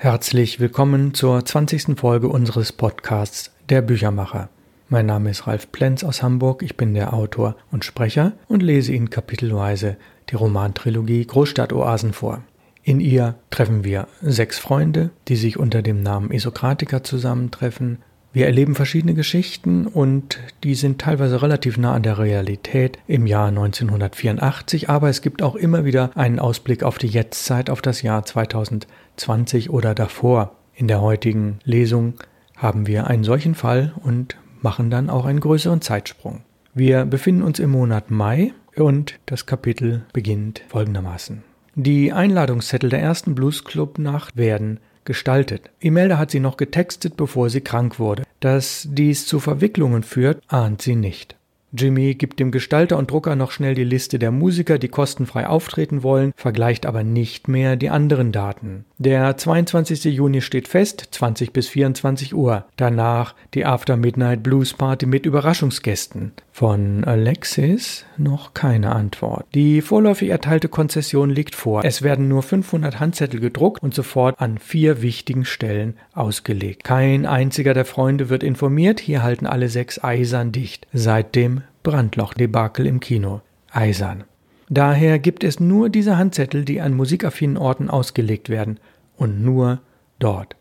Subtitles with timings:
[0.00, 1.98] Herzlich willkommen zur 20.
[1.98, 4.48] Folge unseres Podcasts Der Büchermacher.
[4.88, 8.92] Mein Name ist Ralf Plenz aus Hamburg, ich bin der Autor und Sprecher und lese
[8.92, 9.96] Ihnen kapitelweise
[10.30, 12.44] die Romantrilogie Großstadtoasen vor.
[12.84, 17.98] In ihr treffen wir sechs Freunde, die sich unter dem Namen Isokratiker zusammentreffen.
[18.32, 23.48] Wir erleben verschiedene Geschichten und die sind teilweise relativ nah an der Realität im Jahr
[23.48, 28.24] 1984, aber es gibt auch immer wieder einen Ausblick auf die Jetztzeit, auf das Jahr
[28.24, 30.56] 2020 oder davor.
[30.74, 32.14] In der heutigen Lesung
[32.56, 36.42] haben wir einen solchen Fall und machen dann auch einen größeren Zeitsprung.
[36.74, 41.42] Wir befinden uns im Monat Mai und das Kapitel beginnt folgendermaßen.
[41.74, 45.70] Die Einladungszettel der ersten Bluesclub-Nacht werden gestaltet.
[45.80, 48.22] Imelda hat sie noch getextet, bevor sie krank wurde.
[48.38, 51.37] Dass dies zu Verwicklungen führt, ahnt sie nicht.
[51.72, 56.02] Jimmy gibt dem Gestalter und Drucker noch schnell die Liste der Musiker, die kostenfrei auftreten
[56.02, 58.84] wollen, vergleicht aber nicht mehr die anderen Daten.
[58.96, 60.04] Der 22.
[60.04, 62.64] Juni steht fest, 20 bis 24 Uhr.
[62.76, 66.32] Danach die After Midnight Blues Party mit Überraschungsgästen.
[66.52, 69.46] Von Alexis noch keine Antwort.
[69.54, 71.84] Die vorläufig erteilte Konzession liegt vor.
[71.84, 76.82] Es werden nur 500 Handzettel gedruckt und sofort an vier wichtigen Stellen ausgelegt.
[76.82, 78.98] Kein einziger der Freunde wird informiert.
[78.98, 80.88] Hier halten alle sechs eisern dicht.
[80.92, 83.40] Seit dem Brandloch-Debakel im Kino.
[83.70, 84.24] Eisern.
[84.68, 88.78] Daher gibt es nur diese Handzettel, die an musikaffinen Orten ausgelegt werden.
[89.16, 89.80] Und nur
[90.18, 90.56] dort.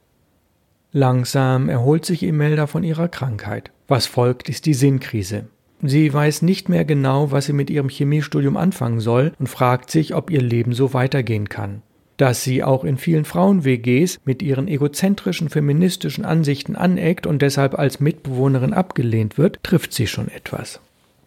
[0.93, 3.71] Langsam erholt sich Imelda von ihrer Krankheit.
[3.89, 5.47] Was folgt, ist die Sinnkrise.
[5.81, 10.15] Sie weiß nicht mehr genau, was sie mit ihrem Chemiestudium anfangen soll und fragt sich,
[10.15, 11.81] ob ihr Leben so weitergehen kann.
[12.15, 17.99] Dass sie auch in vielen Frauen-WGs mit ihren egozentrischen feministischen Ansichten aneckt und deshalb als
[17.99, 20.79] Mitbewohnerin abgelehnt wird, trifft sie schon etwas.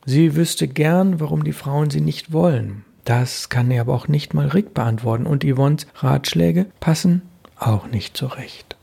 [0.06, 2.84] Sie wüsste gern, warum die Frauen sie nicht wollen.
[3.05, 7.23] Das kann ihr aber auch nicht mal Rick beantworten und Yvonnes Ratschläge passen
[7.57, 8.77] auch nicht zurecht.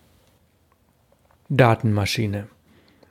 [1.49, 2.47] Datenmaschine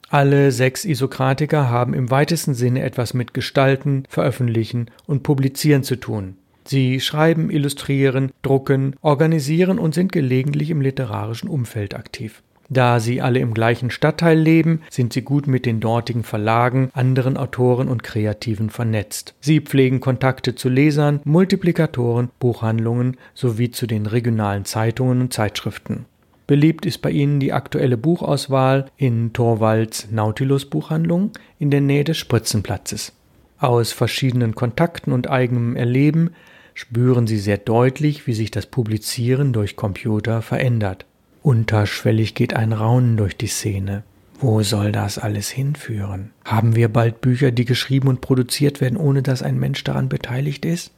[0.08, 6.36] alle sechs Isokratiker haben im weitesten Sinne etwas mit Gestalten, Veröffentlichen und Publizieren zu tun.
[6.64, 12.42] Sie schreiben, illustrieren, drucken, organisieren und sind gelegentlich im literarischen Umfeld aktiv.
[12.68, 17.36] Da sie alle im gleichen Stadtteil leben, sind sie gut mit den dortigen Verlagen, anderen
[17.36, 19.34] Autoren und Kreativen vernetzt.
[19.40, 26.06] Sie pflegen Kontakte zu Lesern, Multiplikatoren, Buchhandlungen sowie zu den regionalen Zeitungen und Zeitschriften.
[26.46, 32.18] Beliebt ist bei Ihnen die aktuelle Buchauswahl in Torvalds Nautilus Buchhandlung in der Nähe des
[32.18, 33.12] Spritzenplatzes.
[33.58, 36.30] Aus verschiedenen Kontakten und eigenem Erleben
[36.74, 41.06] spüren Sie sehr deutlich, wie sich das Publizieren durch Computer verändert.
[41.46, 44.02] Unterschwellig geht ein Raunen durch die Szene.
[44.40, 46.32] Wo soll das alles hinführen?
[46.44, 50.64] Haben wir bald Bücher, die geschrieben und produziert werden, ohne dass ein Mensch daran beteiligt
[50.64, 50.90] ist?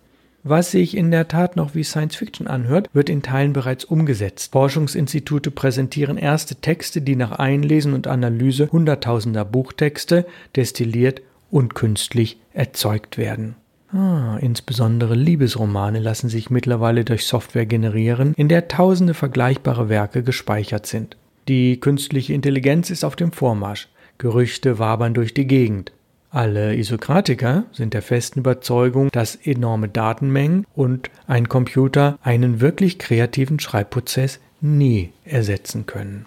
[0.45, 4.53] Was sich in der Tat noch wie Science Fiction anhört, wird in Teilen bereits umgesetzt.
[4.53, 10.25] Forschungsinstitute präsentieren erste Texte, die nach Einlesen und Analyse hunderttausender Buchtexte
[10.57, 11.21] destilliert
[11.51, 13.55] und künstlich erzeugt werden.
[13.93, 20.87] Ah, insbesondere Liebesromane lassen sich mittlerweile durch Software generieren, in der tausende vergleichbare Werke gespeichert
[20.87, 21.17] sind.
[21.49, 23.89] Die künstliche Intelligenz ist auf dem Vormarsch.
[24.19, 25.93] Gerüchte wabern durch die Gegend.
[26.31, 33.59] Alle Isokratiker sind der festen Überzeugung, dass enorme Datenmengen und ein Computer einen wirklich kreativen
[33.61, 36.27] Schreibprozess nie ersetzen können.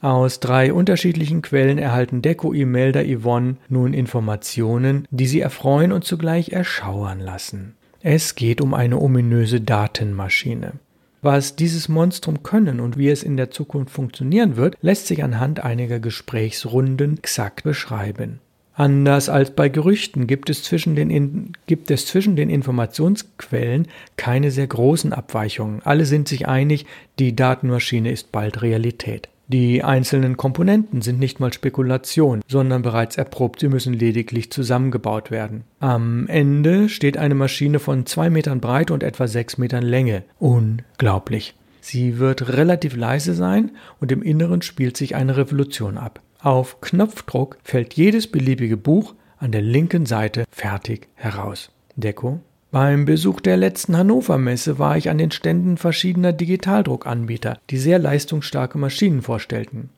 [0.00, 6.50] Aus drei unterschiedlichen Quellen erhalten Deko, Imelda, Yvonne nun Informationen, die sie erfreuen und zugleich
[6.50, 7.74] erschauern lassen.
[8.00, 10.74] Es geht um eine ominöse Datenmaschine.
[11.20, 15.64] Was dieses Monstrum können und wie es in der Zukunft funktionieren wird, lässt sich anhand
[15.64, 18.38] einiger Gesprächsrunden exakt beschreiben.
[18.74, 24.68] Anders als bei Gerüchten gibt es, zwischen den, gibt es zwischen den Informationsquellen keine sehr
[24.68, 25.82] großen Abweichungen.
[25.82, 26.86] Alle sind sich einig,
[27.18, 29.28] die Datenmaschine ist bald Realität.
[29.50, 35.64] Die einzelnen Komponenten sind nicht mal Spekulation, sondern bereits erprobt, sie müssen lediglich zusammengebaut werden.
[35.80, 40.24] Am Ende steht eine Maschine von zwei Metern Breite und etwa sechs Metern Länge.
[40.38, 41.54] Unglaublich.
[41.80, 43.70] Sie wird relativ leise sein
[44.00, 46.20] und im Inneren spielt sich eine Revolution ab.
[46.40, 51.70] Auf Knopfdruck fällt jedes beliebige Buch an der linken Seite fertig heraus.
[51.96, 52.40] Deko.
[52.70, 57.98] Beim Besuch der letzten Hannover Messe war ich an den Ständen verschiedener Digitaldruckanbieter, die sehr
[57.98, 59.88] leistungsstarke Maschinen vorstellten.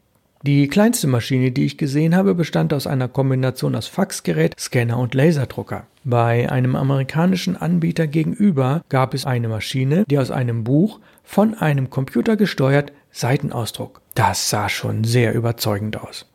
[0.42, 5.14] Die kleinste Maschine, die ich gesehen habe, bestand aus einer Kombination aus Faxgerät, Scanner und
[5.14, 5.86] Laserdrucker.
[6.04, 11.90] Bei einem amerikanischen Anbieter gegenüber gab es eine Maschine, die aus einem Buch von einem
[11.90, 14.00] Computer gesteuert Seitenausdruck.
[14.14, 16.26] Das sah schon sehr überzeugend aus.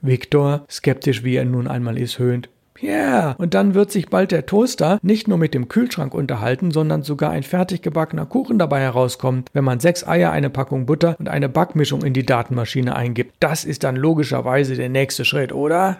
[0.00, 2.48] Viktor, skeptisch wie er nun einmal ist, höhnt.
[2.82, 3.34] Yeah.
[3.38, 7.30] und dann wird sich bald der Toaster nicht nur mit dem Kühlschrank unterhalten, sondern sogar
[7.30, 11.48] ein fertig gebackener Kuchen dabei herauskommt, wenn man sechs Eier, eine Packung Butter und eine
[11.48, 13.34] Backmischung in die Datenmaschine eingibt.
[13.40, 15.98] Das ist dann logischerweise der nächste Schritt, oder?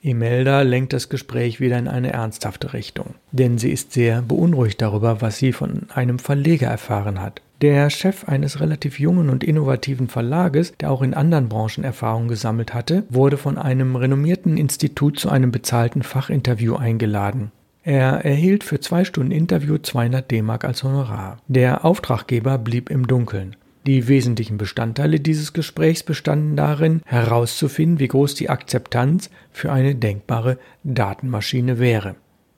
[0.00, 5.20] Imelda lenkt das Gespräch wieder in eine ernsthafte Richtung, denn sie ist sehr beunruhigt darüber,
[5.20, 7.40] was sie von einem Verleger erfahren hat.
[7.62, 12.74] Der Chef eines relativ jungen und innovativen Verlages, der auch in anderen Branchen Erfahrung gesammelt
[12.74, 17.52] hatte, wurde von einem renommierten Institut zu einem bezahlten Fachinterview eingeladen.
[17.82, 21.38] Er erhielt für zwei Stunden Interview 200 D-Mark als Honorar.
[21.48, 23.56] Der Auftraggeber blieb im Dunkeln.
[23.86, 30.58] Die wesentlichen Bestandteile dieses Gesprächs bestanden darin, herauszufinden, wie groß die Akzeptanz für eine denkbare
[30.82, 32.16] Datenmaschine wäre.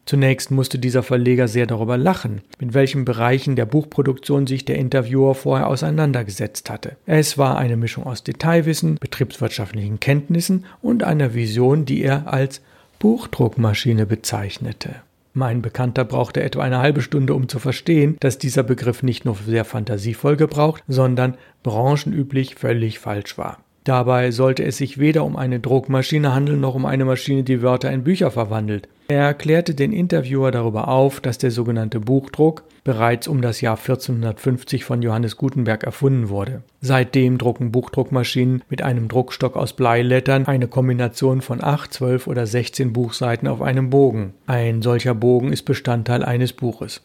[0.09, 5.35] Zunächst musste dieser Verleger sehr darüber lachen, mit welchen Bereichen der Buchproduktion sich der Interviewer
[5.35, 6.97] vorher auseinandergesetzt hatte.
[7.05, 12.63] Es war eine Mischung aus Detailwissen, betriebswirtschaftlichen Kenntnissen und einer Vision, die er als
[13.01, 14.95] Buchdruckmaschine bezeichnete.
[15.35, 19.37] Mein Bekannter brauchte etwa eine halbe Stunde, um zu verstehen, dass dieser Begriff nicht nur
[19.47, 23.59] sehr fantasievoll gebraucht, sondern branchenüblich völlig falsch war.
[23.85, 27.91] Dabei sollte es sich weder um eine Druckmaschine handeln noch um eine Maschine, die Wörter
[27.91, 28.89] in Bücher verwandelt.
[29.11, 34.85] Er klärte den Interviewer darüber auf, dass der sogenannte Buchdruck bereits um das Jahr 1450
[34.85, 36.63] von Johannes Gutenberg erfunden wurde.
[36.83, 42.93] Seitdem drucken Buchdruckmaschinen mit einem Druckstock aus Bleilettern eine Kombination von 8, 12 oder 16
[42.93, 44.35] Buchseiten auf einem Bogen.
[44.47, 47.01] Ein solcher Bogen ist Bestandteil eines Buches.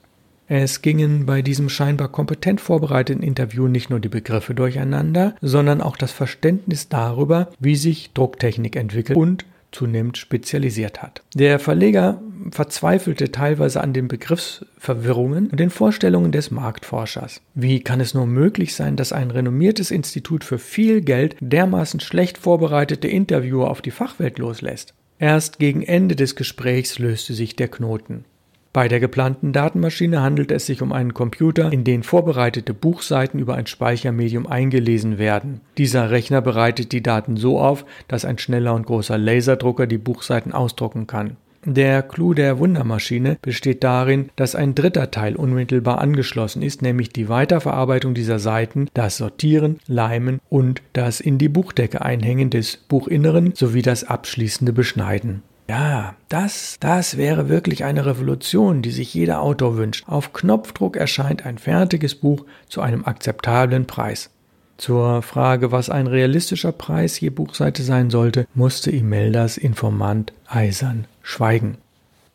[0.56, 5.98] Es gingen bei diesem scheinbar kompetent vorbereiteten Interview nicht nur die Begriffe durcheinander, sondern auch
[5.98, 11.24] das Verständnis darüber, wie sich Drucktechnik entwickelt und zunehmend spezialisiert hat.
[11.34, 12.22] Der Verleger
[12.52, 17.42] verzweifelte teilweise an den Begriffsverwirrungen und den Vorstellungen des Marktforschers.
[17.56, 22.38] Wie kann es nur möglich sein, dass ein renommiertes Institut für viel Geld dermaßen schlecht
[22.38, 24.94] vorbereitete Interviewer auf die Fachwelt loslässt?
[25.18, 28.26] Erst gegen Ende des Gesprächs löste sich der Knoten.
[28.74, 33.54] Bei der geplanten Datenmaschine handelt es sich um einen Computer, in den vorbereitete Buchseiten über
[33.54, 35.62] ein Speichermedium eingelesen werden.
[35.78, 40.54] Dieser Rechner bereitet die Daten so auf, dass ein schneller und großer Laserdrucker die Buchseiten
[40.54, 41.38] ausdrucken kann.
[41.66, 47.30] Der Clou der Wundermaschine besteht darin, dass ein dritter Teil unmittelbar angeschlossen ist, nämlich die
[47.30, 53.84] Weiterverarbeitung dieser Seiten, das Sortieren, Leimen und das in die Buchdecke einhängen des Buchinneren sowie
[53.84, 55.44] das abschließende Beschneiden.
[55.70, 60.04] Ja, das, das wäre wirklich eine Revolution, die sich jeder Autor wünscht.
[60.08, 64.30] Auf Knopfdruck erscheint ein fertiges Buch zu einem akzeptablen Preis.
[64.78, 71.78] Zur Frage, was ein realistischer Preis je Buchseite sein sollte, musste Imeldas Informant eisern schweigen.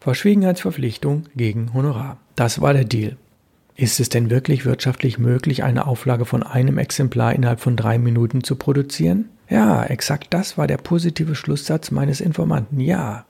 [0.00, 2.16] Verschwiegenheitsverpflichtung gegen Honorar.
[2.36, 3.16] Das war der Deal.
[3.74, 8.42] Ist es denn wirklich wirtschaftlich möglich, eine Auflage von einem Exemplar innerhalb von drei Minuten
[8.42, 9.28] zu produzieren?
[9.48, 12.80] Ja, exakt das war der positive Schlusssatz meines Informanten.
[12.80, 13.24] Ja.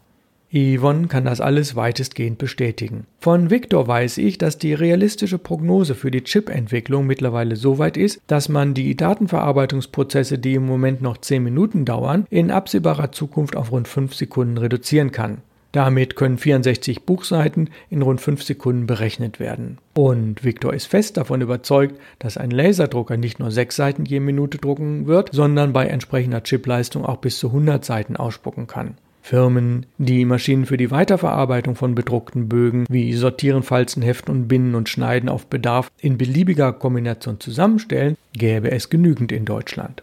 [0.51, 3.07] Yvonne kann das alles weitestgehend bestätigen.
[3.21, 8.23] Von Victor weiß ich, dass die realistische Prognose für die Chip-Entwicklung mittlerweile so weit ist,
[8.29, 13.73] dass man die Datenverarbeitungsprozesse, die im Moment noch 10 Minuten dauern, in absehbarer Zukunft auf
[13.73, 15.43] rund 5 Sekunden reduzieren kann.
[15.79, 19.79] Damit können 64 Buchseiten in rund 5 Sekunden berechnet werden.
[19.95, 24.59] Und Victor ist fest davon überzeugt, dass ein Laserdrucker nicht nur 6 Seiten je Minute
[24.59, 28.97] drucken wird, sondern bei entsprechender Chipleistung auch bis zu 100 Seiten ausspucken kann.
[29.23, 34.75] Firmen, die Maschinen für die Weiterverarbeitung von bedruckten Bögen wie Sortieren, Falzen, Heften und Binden
[34.75, 40.03] und Schneiden auf Bedarf in beliebiger Kombination zusammenstellen, gäbe es genügend in Deutschland.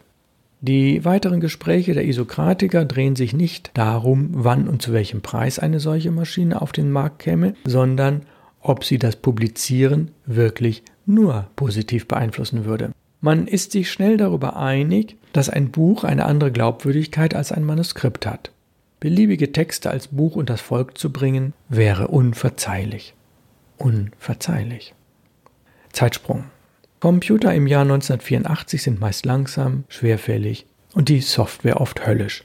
[0.61, 5.79] Die weiteren Gespräche der Isokratiker drehen sich nicht darum, wann und zu welchem Preis eine
[5.79, 8.23] solche Maschine auf den Markt käme, sondern
[8.61, 12.91] ob sie das Publizieren wirklich nur positiv beeinflussen würde.
[13.21, 18.25] Man ist sich schnell darüber einig, dass ein Buch eine andere Glaubwürdigkeit als ein Manuskript
[18.25, 18.51] hat.
[18.99, 23.13] Beliebige Texte als Buch und das Volk zu bringen, wäre unverzeihlich.
[23.77, 24.95] Unverzeihlich.
[25.91, 26.45] Zeitsprung.
[26.99, 32.43] Computer im Jahr 1984 sind meist langsam, schwerfällig und die Software oft höllisch.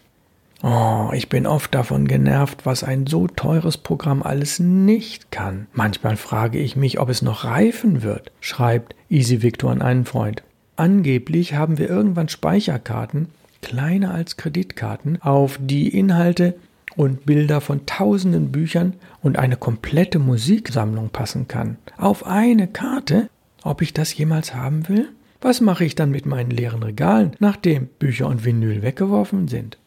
[0.62, 5.68] Oh, ich bin oft davon genervt, was ein so teures Programm alles nicht kann.
[5.72, 10.42] Manchmal frage ich mich, ob es noch reifen wird, schreibt Easy Victor an einen Freund.
[10.76, 13.28] Angeblich haben wir irgendwann Speicherkarten,
[13.62, 16.56] kleiner als Kreditkarten, auf die Inhalte
[16.96, 21.78] und Bilder von tausenden Büchern und eine komplette Musiksammlung passen kann.
[21.96, 23.30] Auf eine Karte?
[23.62, 25.08] Ob ich das jemals haben will?
[25.40, 29.78] Was mache ich dann mit meinen leeren Regalen, nachdem Bücher und Vinyl weggeworfen sind?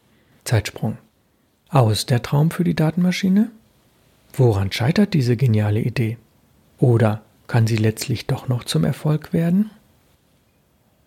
[0.44, 0.98] Zeitsprung.
[1.70, 3.50] Aus der Traum für die Datenmaschine?
[4.34, 6.18] Woran scheitert diese geniale Idee?
[6.80, 9.70] Oder kann sie letztlich doch noch zum Erfolg werden?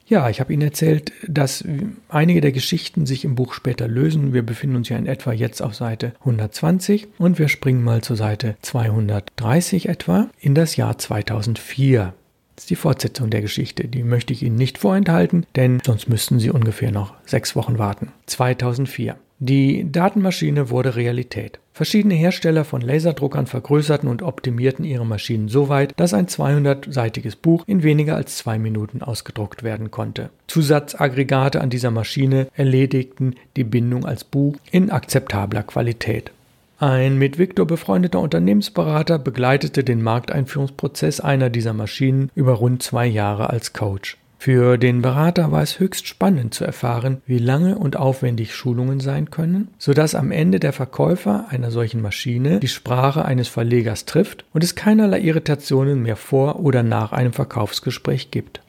[0.09, 1.65] Ja, ich habe Ihnen erzählt, dass
[2.09, 4.33] einige der Geschichten sich im Buch später lösen.
[4.33, 8.17] Wir befinden uns ja in etwa jetzt auf Seite 120 und wir springen mal zur
[8.17, 12.15] Seite 230 etwa in das Jahr 2004.
[12.57, 13.87] Das ist die Fortsetzung der Geschichte.
[13.87, 18.13] Die möchte ich Ihnen nicht vorenthalten, denn sonst müssten Sie ungefähr noch sechs Wochen warten.
[18.25, 19.17] 2004.
[19.39, 21.61] Die Datenmaschine wurde Realität.
[21.75, 27.65] Verschiedene Hersteller von Laserdruckern vergrößerten und optimierten ihre Maschinen so weit, dass ein 200-seitiges Buch
[27.67, 30.31] in weniger als zwei Minuten ausgedruckt werden konnte.
[30.47, 36.33] Zusatzaggregate an dieser Maschine erledigten die Bindung als Buch in akzeptabler Qualität.
[36.79, 43.49] Ein mit Victor befreundeter Unternehmensberater begleitete den Markteinführungsprozess einer dieser Maschinen über rund zwei Jahre
[43.49, 44.19] als Coach.
[44.39, 49.31] Für den Berater war es höchst spannend zu erfahren, wie lange und aufwendig Schulungen sein
[49.31, 54.63] können, sodass am Ende der Verkäufer einer solchen Maschine die Sprache eines Verlegers trifft und
[54.63, 58.61] es keinerlei Irritationen mehr vor oder nach einem Verkaufsgespräch gibt.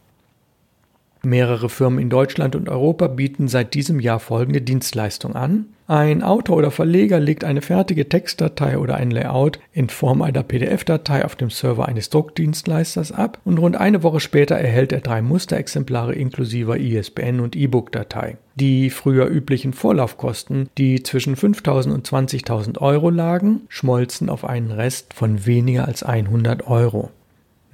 [1.28, 5.66] Mehrere Firmen in Deutschland und Europa bieten seit diesem Jahr folgende Dienstleistung an.
[5.86, 11.24] Ein Autor oder Verleger legt eine fertige Textdatei oder ein Layout in Form einer PDF-Datei
[11.26, 16.14] auf dem Server eines Druckdienstleisters ab und rund eine Woche später erhält er drei Musterexemplare
[16.14, 18.38] inklusive ISBN und E-Book-Datei.
[18.56, 25.14] Die früher üblichen Vorlaufkosten, die zwischen 5.000 und 20.000 Euro lagen, schmolzen auf einen Rest
[25.14, 27.12] von weniger als 100 Euro.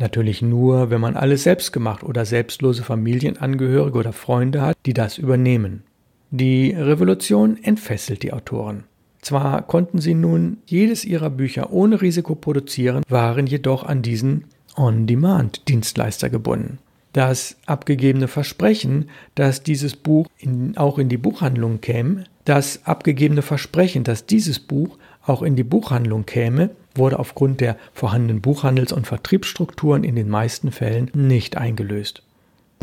[0.03, 5.17] Natürlich nur, wenn man alles selbst gemacht oder selbstlose Familienangehörige oder Freunde hat, die das
[5.17, 5.83] übernehmen.
[6.29, 8.83] Die Revolution entfesselt die Autoren.
[9.21, 14.43] Zwar konnten sie nun jedes ihrer Bücher ohne Risiko produzieren, waren jedoch an diesen
[14.75, 16.79] On-Demand-Dienstleister gebunden.
[17.13, 24.03] Das abgegebene Versprechen, dass dieses Buch in, auch in die Buchhandlung käme, das abgegebene Versprechen,
[24.03, 30.03] dass dieses Buch auch in die Buchhandlung käme, wurde aufgrund der vorhandenen Buchhandels- und Vertriebsstrukturen
[30.03, 32.23] in den meisten Fällen nicht eingelöst.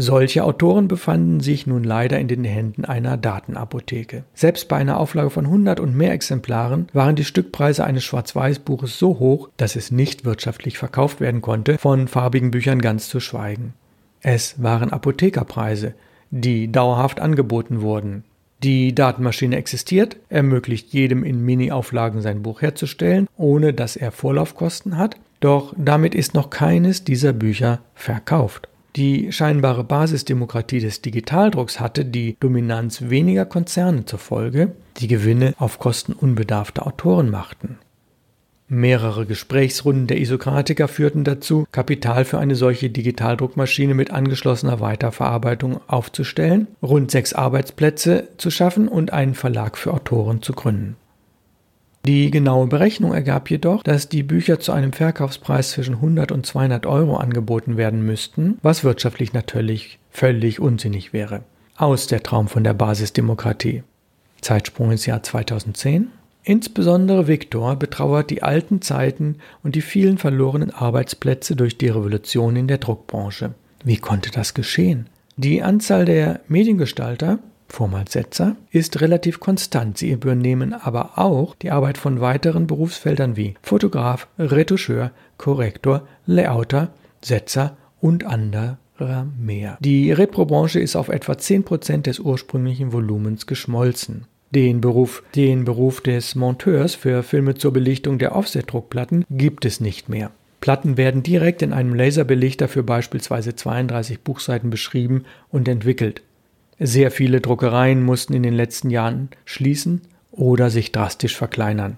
[0.02, 4.24] Solche Autoren befanden sich nun leider in den Händen einer Datenapotheke.
[4.34, 9.18] Selbst bei einer Auflage von 100 und mehr Exemplaren waren die Stückpreise eines Schwarz-Weiß-Buches so
[9.18, 13.74] hoch, dass es nicht wirtschaftlich verkauft werden konnte, von farbigen Büchern ganz zu schweigen.
[14.22, 15.92] Es waren Apothekerpreise,
[16.30, 18.24] die dauerhaft angeboten wurden.
[18.62, 25.16] Die Datenmaschine existiert, ermöglicht jedem in Mini-Auflagen sein Buch herzustellen, ohne dass er Vorlaufkosten hat,
[25.40, 28.68] doch damit ist noch keines dieser Bücher verkauft.
[28.96, 35.78] Die scheinbare Basisdemokratie des Digitaldrucks hatte die Dominanz weniger Konzerne zur Folge, die Gewinne auf
[35.78, 37.78] Kosten unbedarfter Autoren machten.
[38.72, 46.68] Mehrere Gesprächsrunden der Isokratiker führten dazu, Kapital für eine solche Digitaldruckmaschine mit angeschlossener Weiterverarbeitung aufzustellen,
[46.80, 50.94] rund sechs Arbeitsplätze zu schaffen und einen Verlag für Autoren zu gründen.
[52.06, 56.86] Die genaue Berechnung ergab jedoch, dass die Bücher zu einem Verkaufspreis zwischen 100 und 200
[56.86, 61.42] Euro angeboten werden müssten, was wirtschaftlich natürlich völlig unsinnig wäre.
[61.76, 63.82] Aus der Traum von der Basisdemokratie.
[64.42, 66.12] Zeitsprung ins Jahr 2010.
[66.42, 72.66] Insbesondere Viktor betrauert die alten Zeiten und die vielen verlorenen Arbeitsplätze durch die Revolution in
[72.66, 73.54] der Druckbranche.
[73.84, 75.06] Wie konnte das geschehen?
[75.36, 79.98] Die Anzahl der Mediengestalter, vormals Setzer, ist relativ konstant.
[79.98, 86.88] Sie übernehmen aber auch die Arbeit von weiteren Berufsfeldern wie Fotograf, Retoucheur, Korrektor, Layouter,
[87.22, 88.78] Setzer und anderer
[89.38, 89.78] mehr.
[89.80, 94.26] Die Reprobranche ist auf etwa 10% des ursprünglichen Volumens geschmolzen.
[94.52, 100.08] Den Beruf, den Beruf des Monteurs für Filme zur Belichtung der Offset-Druckplatten gibt es nicht
[100.08, 100.32] mehr.
[100.60, 106.22] Platten werden direkt in einem Laserbelichter für beispielsweise 32 Buchseiten beschrieben und entwickelt.
[106.80, 110.02] Sehr viele Druckereien mussten in den letzten Jahren schließen
[110.32, 111.96] oder sich drastisch verkleinern.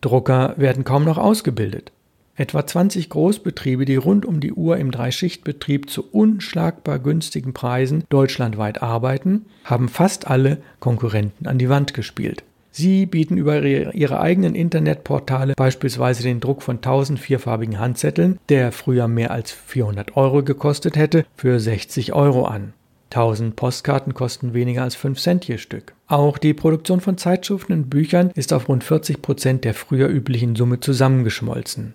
[0.00, 1.90] Drucker werden kaum noch ausgebildet.
[2.38, 8.80] Etwa 20 Großbetriebe, die rund um die Uhr im Dreischichtbetrieb zu unschlagbar günstigen Preisen deutschlandweit
[8.80, 12.44] arbeiten, haben fast alle Konkurrenten an die Wand gespielt.
[12.70, 19.08] Sie bieten über ihre eigenen Internetportale beispielsweise den Druck von 1000 vierfarbigen Handzetteln, der früher
[19.08, 22.72] mehr als 400 Euro gekostet hätte, für 60 Euro an.
[23.10, 25.92] 1000 Postkarten kosten weniger als 5 Cent je Stück.
[26.06, 30.54] Auch die Produktion von Zeitschriften und Büchern ist auf rund 40 Prozent der früher üblichen
[30.54, 31.94] Summe zusammengeschmolzen.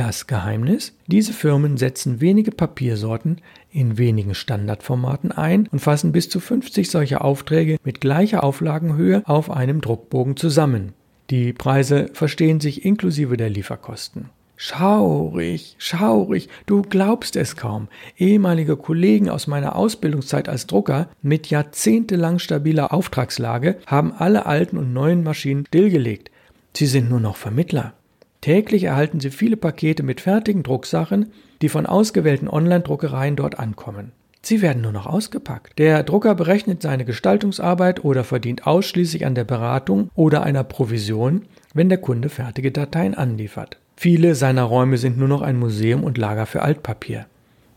[0.00, 0.96] Das Geheimnis?
[1.08, 7.22] Diese Firmen setzen wenige Papiersorten in wenigen Standardformaten ein und fassen bis zu 50 solcher
[7.22, 10.94] Aufträge mit gleicher Auflagenhöhe auf einem Druckbogen zusammen.
[11.28, 14.30] Die Preise verstehen sich inklusive der Lieferkosten.
[14.56, 17.88] Schaurig, schaurig, du glaubst es kaum.
[18.16, 24.94] Ehemalige Kollegen aus meiner Ausbildungszeit als Drucker mit jahrzehntelang stabiler Auftragslage haben alle alten und
[24.94, 26.30] neuen Maschinen stillgelegt.
[26.74, 27.92] Sie sind nur noch Vermittler.
[28.40, 34.12] Täglich erhalten Sie viele Pakete mit fertigen Drucksachen, die von ausgewählten Online-Druckereien dort ankommen.
[34.42, 35.78] Sie werden nur noch ausgepackt.
[35.78, 41.42] Der Drucker berechnet seine Gestaltungsarbeit oder verdient ausschließlich an der Beratung oder einer Provision,
[41.74, 43.78] wenn der Kunde fertige Dateien anliefert.
[43.96, 47.26] Viele seiner Räume sind nur noch ein Museum und Lager für Altpapier.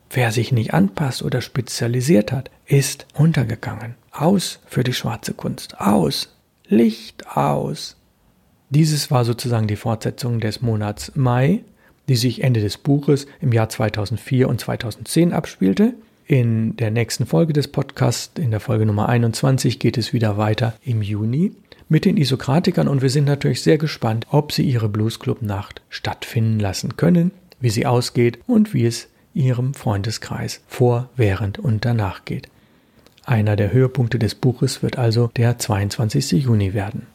[0.09, 3.95] Wer sich nicht anpasst oder spezialisiert hat, ist untergegangen.
[4.11, 5.81] Aus für die schwarze Kunst.
[5.81, 6.37] Aus.
[6.65, 7.97] Licht aus.
[8.73, 11.59] Dieses war sozusagen die Fortsetzung des Monats Mai,
[12.09, 15.93] die sich Ende des Buches im Jahr 2004 und 2010 abspielte.
[16.25, 20.73] In der nächsten Folge des Podcasts, in der Folge Nummer 21, geht es wieder weiter
[20.83, 21.51] im Juni
[21.87, 26.97] mit den Isokratikern und wir sind natürlich sehr gespannt, ob sie ihre Bluesclub-Nacht stattfinden lassen
[26.97, 32.49] können, wie sie ausgeht und wie es ihrem Freundeskreis vor, während und danach geht.
[33.23, 36.31] Einer der Höhepunkte des Buches wird also der 22.
[36.31, 37.12] Juni werden.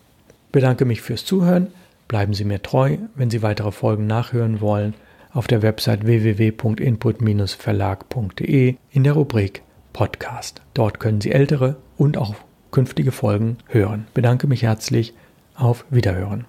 [0.52, 1.72] Bedanke mich fürs Zuhören,
[2.08, 4.94] bleiben Sie mir treu, wenn Sie weitere Folgen nachhören wollen,
[5.32, 9.62] auf der Website www.input-verlag.de in der Rubrik
[9.92, 10.62] Podcast.
[10.74, 12.34] Dort können Sie ältere und auch
[12.70, 14.06] künftige Folgen hören.
[14.14, 15.12] Bedanke mich herzlich,
[15.54, 16.46] auf Wiederhören.